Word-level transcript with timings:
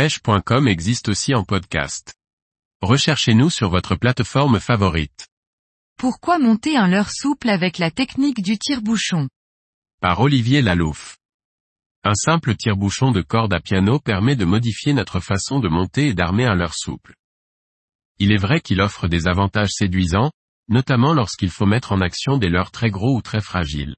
pêche.com 0.00 0.66
existe 0.66 1.10
aussi 1.10 1.34
en 1.34 1.44
podcast. 1.44 2.14
Recherchez-nous 2.80 3.50
sur 3.50 3.68
votre 3.68 3.96
plateforme 3.96 4.58
favorite. 4.58 5.28
Pourquoi 5.98 6.38
monter 6.38 6.74
un 6.74 6.88
leurre 6.88 7.10
souple 7.10 7.50
avec 7.50 7.76
la 7.76 7.90
technique 7.90 8.40
du 8.40 8.56
tire-bouchon? 8.56 9.28
Par 10.00 10.20
Olivier 10.20 10.62
Lalouf. 10.62 11.18
Un 12.02 12.14
simple 12.14 12.56
tire-bouchon 12.56 13.12
de 13.12 13.20
corde 13.20 13.52
à 13.52 13.60
piano 13.60 13.98
permet 13.98 14.36
de 14.36 14.46
modifier 14.46 14.94
notre 14.94 15.20
façon 15.20 15.60
de 15.60 15.68
monter 15.68 16.06
et 16.06 16.14
d'armer 16.14 16.46
un 16.46 16.54
leurre 16.54 16.78
souple. 16.78 17.14
Il 18.18 18.32
est 18.32 18.40
vrai 18.40 18.62
qu'il 18.62 18.80
offre 18.80 19.06
des 19.06 19.28
avantages 19.28 19.72
séduisants, 19.72 20.32
notamment 20.68 21.12
lorsqu'il 21.12 21.50
faut 21.50 21.66
mettre 21.66 21.92
en 21.92 22.00
action 22.00 22.38
des 22.38 22.48
leurres 22.48 22.70
très 22.70 22.88
gros 22.88 23.18
ou 23.18 23.20
très 23.20 23.42
fragiles. 23.42 23.96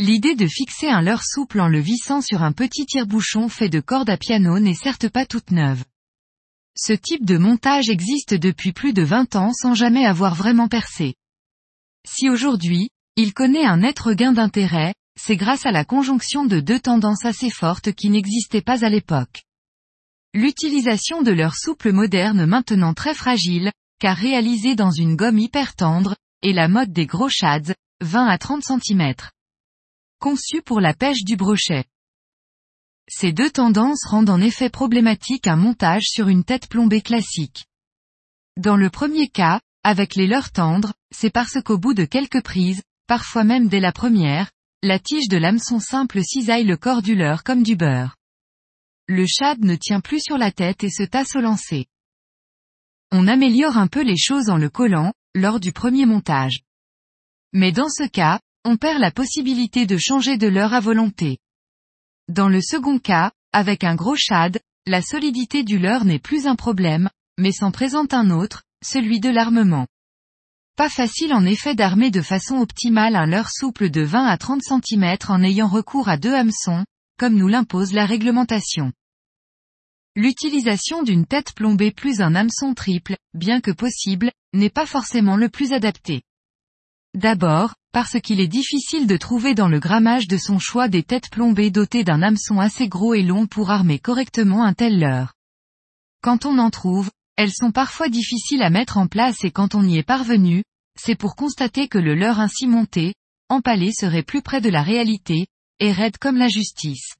L'idée 0.00 0.34
de 0.34 0.48
fixer 0.48 0.88
un 0.88 1.02
leurre 1.02 1.22
souple 1.22 1.60
en 1.60 1.68
le 1.68 1.78
vissant 1.78 2.20
sur 2.20 2.42
un 2.42 2.50
petit 2.50 2.84
tire-bouchon 2.84 3.48
fait 3.48 3.68
de 3.68 3.78
corde 3.78 4.10
à 4.10 4.16
piano 4.16 4.58
n'est 4.58 4.74
certes 4.74 5.08
pas 5.08 5.24
toute 5.24 5.52
neuve. 5.52 5.84
Ce 6.76 6.92
type 6.92 7.24
de 7.24 7.38
montage 7.38 7.88
existe 7.88 8.34
depuis 8.34 8.72
plus 8.72 8.92
de 8.92 9.02
20 9.02 9.36
ans 9.36 9.52
sans 9.52 9.74
jamais 9.74 10.04
avoir 10.04 10.34
vraiment 10.34 10.66
percé. 10.66 11.14
Si 12.04 12.28
aujourd'hui, 12.28 12.88
il 13.14 13.32
connaît 13.32 13.64
un 13.64 13.76
net 13.76 13.96
regain 14.00 14.32
d'intérêt, 14.32 14.94
c'est 15.16 15.36
grâce 15.36 15.64
à 15.64 15.70
la 15.70 15.84
conjonction 15.84 16.44
de 16.44 16.58
deux 16.58 16.80
tendances 16.80 17.24
assez 17.24 17.48
fortes 17.48 17.92
qui 17.92 18.10
n'existaient 18.10 18.62
pas 18.62 18.84
à 18.84 18.88
l'époque. 18.88 19.44
L'utilisation 20.34 21.22
de 21.22 21.30
leurres 21.30 21.54
souples 21.54 21.92
modernes 21.92 22.46
maintenant 22.46 22.94
très 22.94 23.14
fragiles, 23.14 23.70
car 24.00 24.16
réalisées 24.16 24.74
dans 24.74 24.90
une 24.90 25.14
gomme 25.14 25.38
hyper 25.38 25.76
tendre, 25.76 26.16
et 26.42 26.52
la 26.52 26.66
mode 26.66 26.92
des 26.92 27.06
gros 27.06 27.28
shads, 27.28 27.74
20 28.00 28.26
à 28.26 28.38
30 28.38 28.64
cm 28.64 29.14
conçu 30.24 30.62
pour 30.62 30.80
la 30.80 30.94
pêche 30.94 31.22
du 31.22 31.36
brochet. 31.36 31.84
Ces 33.10 33.34
deux 33.34 33.50
tendances 33.50 34.06
rendent 34.06 34.30
en 34.30 34.40
effet 34.40 34.70
problématique 34.70 35.46
un 35.46 35.56
montage 35.56 36.04
sur 36.06 36.28
une 36.28 36.44
tête 36.44 36.66
plombée 36.66 37.02
classique. 37.02 37.66
Dans 38.56 38.78
le 38.78 38.88
premier 38.88 39.28
cas, 39.28 39.60
avec 39.82 40.14
les 40.14 40.26
leurres 40.26 40.50
tendres, 40.50 40.94
c'est 41.14 41.28
parce 41.28 41.60
qu'au 41.62 41.76
bout 41.76 41.92
de 41.92 42.06
quelques 42.06 42.42
prises, 42.42 42.80
parfois 43.06 43.44
même 43.44 43.68
dès 43.68 43.80
la 43.80 43.92
première, 43.92 44.50
la 44.82 44.98
tige 44.98 45.28
de 45.28 45.36
l'hameçon 45.36 45.78
simple 45.78 46.22
cisaille 46.22 46.64
le 46.64 46.78
corps 46.78 47.02
du 47.02 47.14
leurre 47.14 47.44
comme 47.44 47.62
du 47.62 47.76
beurre. 47.76 48.16
Le 49.06 49.26
shad 49.26 49.60
ne 49.60 49.76
tient 49.76 50.00
plus 50.00 50.20
sur 50.20 50.38
la 50.38 50.52
tête 50.52 50.84
et 50.84 50.90
se 50.90 51.02
tasse 51.02 51.36
au 51.36 51.42
lancer. 51.42 51.84
On 53.12 53.28
améliore 53.28 53.76
un 53.76 53.88
peu 53.88 54.02
les 54.02 54.16
choses 54.16 54.48
en 54.48 54.56
le 54.56 54.70
collant, 54.70 55.12
lors 55.34 55.60
du 55.60 55.72
premier 55.72 56.06
montage. 56.06 56.60
Mais 57.52 57.72
dans 57.72 57.90
ce 57.90 58.08
cas, 58.08 58.40
on 58.64 58.76
perd 58.76 58.98
la 58.98 59.10
possibilité 59.10 59.86
de 59.86 59.98
changer 59.98 60.38
de 60.38 60.48
leurre 60.48 60.74
à 60.74 60.80
volonté. 60.80 61.38
Dans 62.28 62.48
le 62.48 62.60
second 62.62 62.98
cas, 62.98 63.32
avec 63.52 63.84
un 63.84 63.94
gros 63.94 64.16
shad, 64.16 64.58
la 64.86 65.02
solidité 65.02 65.62
du 65.62 65.78
leurre 65.78 66.04
n'est 66.04 66.18
plus 66.18 66.46
un 66.46 66.56
problème, 66.56 67.10
mais 67.38 67.52
s'en 67.52 67.70
présente 67.70 68.14
un 68.14 68.30
autre, 68.30 68.62
celui 68.82 69.20
de 69.20 69.28
l'armement. 69.28 69.86
Pas 70.76 70.88
facile 70.88 71.32
en 71.32 71.44
effet 71.44 71.74
d'armer 71.74 72.10
de 72.10 72.22
façon 72.22 72.56
optimale 72.56 73.14
un 73.16 73.26
leurre 73.26 73.50
souple 73.50 73.90
de 73.90 74.00
20 74.00 74.26
à 74.26 74.36
30 74.36 74.62
cm 74.62 75.16
en 75.28 75.42
ayant 75.42 75.68
recours 75.68 76.08
à 76.08 76.16
deux 76.16 76.34
hameçons, 76.34 76.84
comme 77.18 77.36
nous 77.36 77.48
l'impose 77.48 77.92
la 77.92 78.06
réglementation. 78.06 78.92
L'utilisation 80.16 81.02
d'une 81.02 81.26
tête 81.26 81.54
plombée 81.54 81.90
plus 81.90 82.20
un 82.20 82.34
hameçon 82.34 82.74
triple, 82.74 83.16
bien 83.34 83.60
que 83.60 83.70
possible, 83.70 84.32
n'est 84.52 84.70
pas 84.70 84.86
forcément 84.86 85.36
le 85.36 85.48
plus 85.48 85.72
adapté. 85.72 86.22
D'abord, 87.14 87.74
parce 87.94 88.20
qu'il 88.20 88.40
est 88.40 88.48
difficile 88.48 89.06
de 89.06 89.16
trouver 89.16 89.54
dans 89.54 89.68
le 89.68 89.78
grammage 89.78 90.26
de 90.26 90.36
son 90.36 90.58
choix 90.58 90.88
des 90.88 91.04
têtes 91.04 91.30
plombées 91.30 91.70
dotées 91.70 92.02
d'un 92.02 92.22
hameçon 92.22 92.58
assez 92.58 92.88
gros 92.88 93.14
et 93.14 93.22
long 93.22 93.46
pour 93.46 93.70
armer 93.70 94.00
correctement 94.00 94.64
un 94.64 94.74
tel 94.74 94.98
leurre. 94.98 95.34
Quand 96.20 96.44
on 96.44 96.58
en 96.58 96.70
trouve, 96.70 97.12
elles 97.36 97.52
sont 97.52 97.70
parfois 97.70 98.08
difficiles 98.08 98.62
à 98.62 98.70
mettre 98.70 98.98
en 98.98 99.06
place 99.06 99.44
et 99.44 99.52
quand 99.52 99.76
on 99.76 99.84
y 99.84 99.96
est 99.96 100.02
parvenu, 100.02 100.64
c'est 101.00 101.14
pour 101.14 101.36
constater 101.36 101.86
que 101.86 101.98
le 101.98 102.16
leurre 102.16 102.40
ainsi 102.40 102.66
monté, 102.66 103.14
empalé 103.48 103.92
serait 103.92 104.24
plus 104.24 104.42
près 104.42 104.60
de 104.60 104.70
la 104.70 104.82
réalité, 104.82 105.46
et 105.78 105.92
raide 105.92 106.18
comme 106.18 106.36
la 106.36 106.48
justice. 106.48 107.14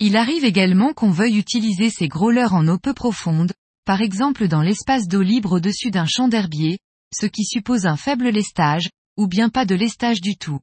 Il 0.00 0.16
arrive 0.16 0.44
également 0.44 0.94
qu'on 0.94 1.12
veuille 1.12 1.38
utiliser 1.38 1.90
ces 1.90 2.08
gros 2.08 2.32
leurres 2.32 2.54
en 2.54 2.66
eau 2.66 2.78
peu 2.78 2.92
profonde, 2.92 3.52
par 3.84 4.02
exemple 4.02 4.48
dans 4.48 4.62
l'espace 4.62 5.06
d'eau 5.06 5.22
libre 5.22 5.52
au-dessus 5.52 5.92
d'un 5.92 6.06
champ 6.06 6.26
d'herbier, 6.26 6.80
ce 7.14 7.26
qui 7.26 7.44
suppose 7.44 7.86
un 7.86 7.96
faible 7.96 8.30
lestage, 8.30 8.88
ou 9.16 9.26
bien 9.26 9.48
pas 9.48 9.64
de 9.64 9.74
lestage 9.74 10.20
du 10.20 10.36
tout. 10.36 10.60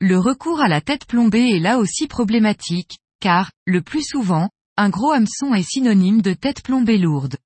Le 0.00 0.18
recours 0.18 0.60
à 0.60 0.68
la 0.68 0.80
tête 0.80 1.06
plombée 1.06 1.50
est 1.50 1.60
là 1.60 1.78
aussi 1.78 2.06
problématique, 2.06 2.98
car, 3.20 3.50
le 3.64 3.80
plus 3.82 4.02
souvent, 4.02 4.50
un 4.76 4.90
gros 4.90 5.12
hameçon 5.12 5.54
est 5.54 5.62
synonyme 5.62 6.20
de 6.20 6.34
tête 6.34 6.62
plombée 6.62 6.98
lourde. 6.98 7.36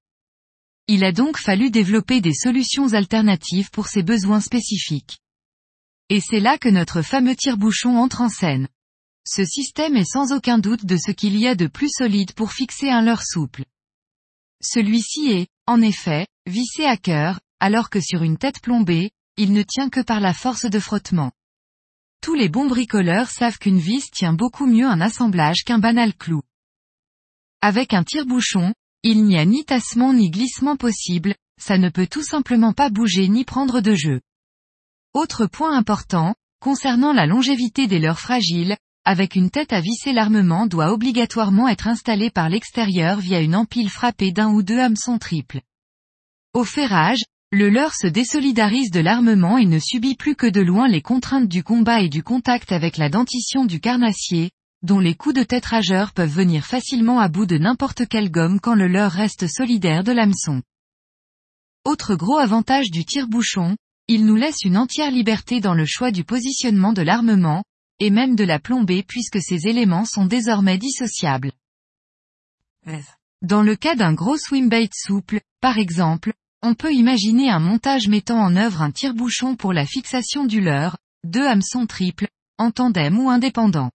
Il 0.87 1.05
a 1.05 1.13
donc 1.13 1.37
fallu 1.37 1.71
développer 1.71 2.21
des 2.21 2.33
solutions 2.33 2.95
alternatives 2.95 3.71
pour 3.71 3.89
ces 3.89 4.03
besoins 4.03 4.41
spécifiques. 4.41 5.19
Et 6.09 6.21
c'est 6.21 6.41
là 6.41 6.57
que 6.57 6.71
notre 6.71 7.03
fameux 7.03 7.37
tire-bouchon 7.37 7.97
entre 7.99 8.23
en 8.23 8.31
scène. 8.31 8.69
Ce 9.27 9.45
système 9.45 9.97
est 9.97 10.11
sans 10.11 10.33
aucun 10.33 10.59
doute 10.59 10.87
de 10.87 10.97
ce 10.97 11.11
qu'il 11.11 11.39
y 11.39 11.47
a 11.47 11.55
de 11.55 11.67
plus 11.67 11.91
solide 11.91 12.33
pour 12.33 12.53
fixer 12.53 12.89
un 12.89 13.03
leurre 13.03 13.25
souple. 13.25 13.67
Celui-ci 14.63 15.31
est, 15.31 15.49
en 15.67 15.83
effet, 15.83 16.27
vissé 16.47 16.87
à 16.87 16.97
cœur, 16.97 17.39
alors 17.61 17.91
que 17.91 18.01
sur 18.01 18.23
une 18.23 18.39
tête 18.39 18.61
plombée, 18.63 19.11
il 19.39 19.53
ne 19.53 19.63
tient 19.63 19.89
que 19.89 20.01
par 20.01 20.21
la 20.21 20.35
force 20.35 20.67
de 20.67 20.81
frottement. 20.81 21.31
Tous 22.21 22.35
les 22.35 22.49
bons 22.49 22.67
bricoleurs 22.67 23.31
savent 23.31 23.59
qu'une 23.59 23.79
vis 23.79 24.11
tient 24.11 24.33
beaucoup 24.33 24.67
mieux 24.67 24.87
un 24.87 25.01
assemblage 25.01 25.63
qu'un 25.65 25.79
banal 25.79 26.13
clou. 26.15 26.43
Avec 27.63 27.95
un 27.95 28.03
tire-bouchon, 28.03 28.75
il 29.05 29.25
n'y 29.25 29.39
a 29.39 29.45
ni 29.45 29.65
tassement 29.65 30.13
ni 30.13 30.31
glissement 30.31 30.77
possible, 30.77 31.37
ça 31.61 31.79
ne 31.79 31.89
peut 31.89 32.09
tout 32.09 32.25
simplement 32.25 32.73
pas 32.73 32.91
bouger 32.91 33.29
ni 33.29 33.45
prendre 33.45 33.81
de 33.81 33.95
jeu. 33.95 34.21
Autre 35.15 35.47
point 35.47 35.77
important, 35.77 36.35
concernant 36.61 37.13
la 37.13 37.27
longévité 37.27 37.87
des 37.87 38.01
leurres 38.01 38.19
fragiles, 38.19 38.77
avec 39.05 39.37
une 39.37 39.51
tête 39.51 39.73
à 39.73 39.81
visser 39.81 40.13
l'armement 40.13 40.67
doit 40.67 40.93
obligatoirement 40.93 41.69
être 41.69 41.87
installé 41.87 42.31
par 42.31 42.49
l'extérieur 42.49 43.21
via 43.21 43.41
une 43.41 43.55
empile 43.55 43.89
frappée 43.89 44.33
d'un 44.33 44.51
ou 44.51 44.65
deux 44.65 44.81
hameçons 44.81 45.19
triples. 45.19 45.61
Au 46.55 46.65
ferrage, 46.65 47.23
le 47.51 47.71
leurre 47.71 47.95
se 47.95 48.07
désolidarise 48.07 48.91
de 48.91 49.01
l'armement 49.01 49.57
et 49.57 49.65
ne 49.65 49.79
subit 49.79 50.17
plus 50.17 50.37
que 50.37 50.47
de 50.47 50.61
loin 50.61 50.87
les 50.87 51.01
contraintes 51.01 51.49
du 51.49 51.63
combat 51.63 52.03
et 52.03 52.11
du 52.11 52.23
contact 52.23 52.73
avec 52.73 52.99
la 52.99 53.09
dentition 53.09 53.65
du 53.65 53.81
carnassier, 53.81 54.51
dont 54.83 54.99
les 55.01 55.15
coups 55.15 55.35
de 55.35 55.43
tétrageur 55.43 56.13
peuvent 56.13 56.31
venir 56.31 56.67
facilement 56.67 57.21
à 57.21 57.29
bout 57.29 57.47
de 57.47 57.57
n'importe 57.57 58.07
quelle 58.07 58.31
gomme 58.31 58.61
quand 58.61 58.75
le 58.75 58.87
leurre 58.87 59.13
reste 59.13 59.49
solidaire 59.49 60.05
de 60.05 60.13
l'hameçon. 60.13 60.63
Autre 61.85 62.17
gros 62.17 62.37
avantage 62.37 62.91
du 62.91 63.07
tire-bouchon, 63.07 63.77
il 64.09 64.27
nous 64.27 64.37
laisse 64.37 64.63
une 64.65 64.77
entière 64.77 65.11
liberté 65.11 65.61
dans 65.61 65.75
le 65.75 65.87
choix 65.87 66.11
du 66.11 66.25
positionnement 66.25 66.93
de 66.93 67.03
l'armement, 67.03 67.65
et 67.99 68.11
même 68.11 68.37
de 68.37 68.45
la 68.45 68.59
plombée 68.59 69.03
puisque 69.03 69.41
ces 69.41 69.67
éléments 69.67 70.05
sont 70.05 70.27
désormais 70.27 70.77
dissociables. 70.77 71.53
Dans 73.41 73.63
le 73.63 73.75
cas 73.75 73.97
d'un 73.97 74.13
gros 74.13 74.37
swimbait 74.37 74.91
souple, 74.93 75.41
par 75.61 75.79
exemple, 75.79 76.33
on 76.63 76.75
peut 76.75 76.93
imaginer 76.93 77.51
un 77.51 77.61
montage 77.61 78.09
mettant 78.09 78.39
en 78.39 78.57
œuvre 78.57 78.83
un 78.83 78.91
tire-bouchon 78.91 79.57
pour 79.57 79.73
la 79.73 79.87
fixation 79.87 80.45
du 80.45 80.61
leurre, 80.61 80.97
deux 81.25 81.47
hameçons 81.47 81.87
triples, 81.87 82.29
en 82.59 82.71
tandem 82.71 83.19
ou 83.19 83.31
indépendant. 83.31 83.91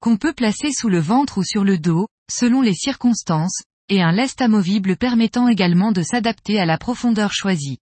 Qu'on 0.00 0.16
peut 0.16 0.32
placer 0.32 0.72
sous 0.72 0.88
le 0.88 1.00
ventre 1.00 1.38
ou 1.38 1.44
sur 1.44 1.64
le 1.64 1.78
dos, 1.78 2.08
selon 2.30 2.62
les 2.62 2.74
circonstances, 2.74 3.62
et 3.88 4.02
un 4.02 4.12
lest 4.12 4.40
amovible 4.40 4.96
permettant 4.96 5.48
également 5.48 5.92
de 5.92 6.02
s'adapter 6.02 6.58
à 6.58 6.66
la 6.66 6.78
profondeur 6.78 7.32
choisie. 7.32 7.78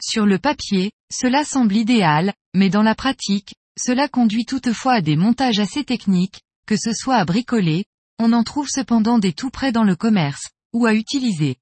Sur 0.00 0.26
le 0.26 0.38
papier, 0.38 0.92
cela 1.10 1.44
semble 1.44 1.76
idéal, 1.76 2.34
mais 2.54 2.68
dans 2.68 2.82
la 2.82 2.94
pratique, 2.94 3.54
cela 3.78 4.08
conduit 4.08 4.44
toutefois 4.44 4.94
à 4.94 5.00
des 5.00 5.16
montages 5.16 5.58
assez 5.58 5.84
techniques, 5.84 6.42
que 6.66 6.76
ce 6.76 6.92
soit 6.92 7.16
à 7.16 7.24
bricoler, 7.24 7.84
on 8.18 8.32
en 8.32 8.44
trouve 8.44 8.68
cependant 8.68 9.18
des 9.18 9.32
tout 9.32 9.50
près 9.50 9.72
dans 9.72 9.84
le 9.84 9.96
commerce, 9.96 10.50
ou 10.72 10.86
à 10.86 10.94
utiliser. 10.94 11.56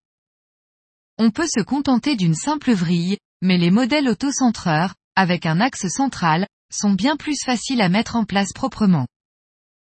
On 1.19 1.31
peut 1.31 1.47
se 1.47 1.63
contenter 1.63 2.15
d'une 2.15 2.35
simple 2.35 2.73
vrille, 2.73 3.17
mais 3.41 3.57
les 3.57 3.71
modèles 3.71 4.09
autocentreurs, 4.09 4.95
avec 5.15 5.47
un 5.47 5.61
axe 5.61 5.89
central, 5.89 6.47
sont 6.71 6.93
bien 6.93 7.17
plus 7.17 7.39
faciles 7.43 7.81
à 7.81 7.89
mettre 7.89 8.17
en 8.17 8.25
place 8.25 8.53
proprement. 8.53 9.07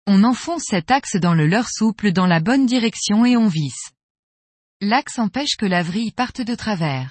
On 0.06 0.22
enfonce 0.22 0.64
cet 0.64 0.90
axe 0.90 1.16
dans 1.16 1.32
le 1.32 1.46
leurre 1.46 1.70
souple 1.70 2.12
dans 2.12 2.26
la 2.26 2.40
bonne 2.40 2.66
direction 2.66 3.24
et 3.24 3.38
on 3.38 3.48
visse. 3.48 3.90
L'axe 4.82 5.18
empêche 5.18 5.56
que 5.56 5.64
la 5.64 5.82
vrille 5.82 6.12
parte 6.12 6.42
de 6.42 6.54
travers. 6.54 7.10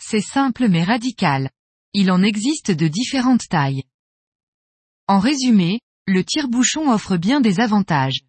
C'est 0.00 0.20
simple 0.20 0.68
mais 0.68 0.82
radical. 0.82 1.48
Il 1.92 2.10
en 2.10 2.24
existe 2.24 2.72
de 2.72 2.88
différentes 2.88 3.48
tailles. 3.48 3.84
En 5.06 5.20
résumé, 5.20 5.80
le 6.06 6.24
tire-bouchon 6.24 6.90
offre 6.90 7.16
bien 7.16 7.40
des 7.40 7.60
avantages. 7.60 8.22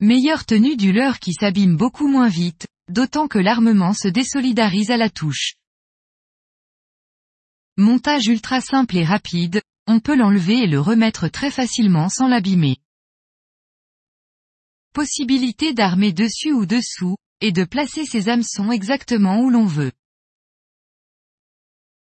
Meilleure 0.00 0.44
tenue 0.44 0.76
du 0.76 0.92
leurre 0.92 1.20
qui 1.20 1.32
s'abîme 1.34 1.76
beaucoup 1.76 2.08
moins 2.08 2.28
vite, 2.28 2.66
d'autant 2.88 3.28
que 3.28 3.38
l'armement 3.38 3.92
se 3.92 4.08
désolidarise 4.08 4.90
à 4.90 4.96
la 4.96 5.10
touche. 5.10 5.54
Montage 7.76 8.26
ultra 8.26 8.60
simple 8.60 8.96
et 8.96 9.04
rapide, 9.04 9.60
on 9.86 10.00
peut 10.00 10.16
l'enlever 10.16 10.60
et 10.60 10.66
le 10.66 10.80
remettre 10.80 11.28
très 11.28 11.50
facilement 11.50 12.08
sans 12.08 12.28
l'abîmer. 12.28 12.78
possibilité 14.92 15.74
d'armer 15.74 16.10
dessus 16.10 16.52
ou 16.52 16.64
dessous, 16.64 17.16
et 17.42 17.52
de 17.52 17.64
placer 17.64 18.06
ses 18.06 18.30
hameçons 18.30 18.72
exactement 18.72 19.40
où 19.40 19.50
l'on 19.50 19.66
veut. 19.66 19.92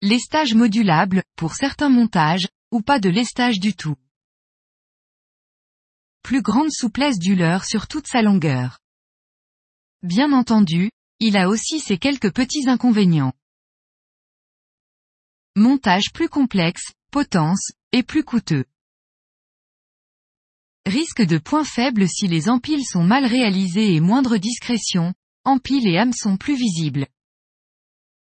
Lestage 0.02 0.54
modulable, 0.54 1.24
pour 1.36 1.56
certains 1.56 1.90
montages, 1.90 2.48
ou 2.72 2.82
pas 2.82 3.00
de 3.00 3.10
lestage 3.10 3.60
du 3.60 3.76
tout. 3.76 3.98
Plus 6.24 6.42
grande 6.42 6.72
souplesse 6.72 7.20
du 7.20 7.36
leurre 7.36 7.66
sur 7.66 7.88
toute 7.88 8.08
sa 8.08 8.22
longueur. 8.22 8.80
Bien 10.02 10.32
entendu, 10.32 10.92
il 11.20 11.36
a 11.36 11.50
aussi 11.50 11.82
ses 11.82 11.98
quelques 11.98 12.34
petits 12.34 12.70
inconvénients. 12.70 13.34
Montage 15.58 16.14
plus 16.14 16.30
complexe, 16.30 16.94
potence, 17.12 17.72
et 17.92 18.02
plus 18.02 18.24
coûteux. 18.24 18.64
Risque 20.86 21.22
de 21.22 21.38
point 21.38 21.66
faible 21.66 22.08
si 22.08 22.28
les 22.28 22.48
empiles 22.48 22.86
sont 22.86 23.04
mal 23.04 23.26
réalisés 23.26 23.94
et 23.94 24.00
moindre 24.00 24.38
discrétion, 24.38 25.14
empiles 25.44 25.88
et 25.88 25.98
hameçons 25.98 26.38
plus 26.38 26.56
visibles. 26.56 27.08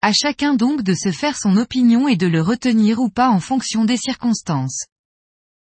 À 0.02 0.12
chacun 0.12 0.54
donc 0.54 0.82
de 0.82 0.92
se 0.92 1.10
faire 1.10 1.38
son 1.38 1.56
opinion 1.56 2.06
et 2.06 2.16
de 2.16 2.26
le 2.26 2.42
retenir 2.42 2.98
ou 2.98 3.08
pas 3.08 3.30
en 3.30 3.40
fonction 3.40 3.86
des 3.86 3.96
circonstances. 3.96 4.84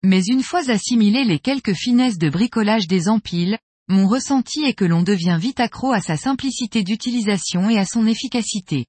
Mais 0.03 0.25
une 0.25 0.43
fois 0.43 0.71
assimilé 0.71 1.25
les 1.25 1.41
quelques 1.41 1.75
finesses 1.75 2.17
de 2.17 2.31
bricolage 2.31 2.87
des 2.87 3.09
empiles, 3.09 3.59
mon 3.91 4.07
ressenti 4.07 4.63
est 4.63 4.75
que 4.75 4.85
l'on 4.85 5.03
devient 5.03 5.37
vite 5.39 5.61
accro 5.61 5.93
à 5.93 6.01
sa 6.01 6.17
simplicité 6.17 6.85
d'utilisation 6.85 7.69
et 7.69 7.79
à 7.79 7.85
son 7.85 8.07
efficacité. 8.07 8.87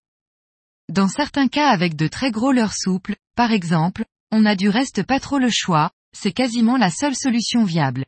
Dans 0.89 1.07
certains 1.07 1.47
cas 1.47 1.69
avec 1.69 1.95
de 1.95 2.07
très 2.07 2.31
gros 2.31 2.51
leurres 2.51 2.75
souples, 2.77 3.15
par 3.35 3.51
exemple, 3.51 4.05
on 4.31 4.41
n'a 4.41 4.55
du 4.55 4.69
reste 4.69 5.03
pas 5.03 5.19
trop 5.19 5.39
le 5.39 5.49
choix, 5.49 5.91
c'est 6.15 6.31
quasiment 6.31 6.77
la 6.77 6.91
seule 6.91 7.15
solution 7.15 7.63
viable. 7.63 8.05